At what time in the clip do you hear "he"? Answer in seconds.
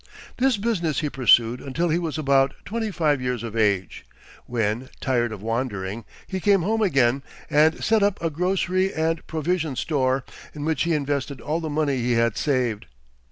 1.01-1.11, 1.89-1.99, 6.25-6.39, 10.85-10.93, 11.97-12.13